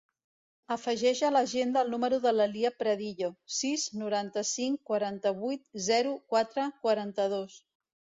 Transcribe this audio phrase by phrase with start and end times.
[0.75, 7.61] Afegeix a l'agenda el número de la Lya Pradillo: sis, noranta-cinc, quaranta-vuit, zero, quatre, quaranta-dos.